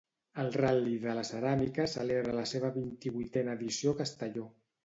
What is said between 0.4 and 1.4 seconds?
El Ral·li de la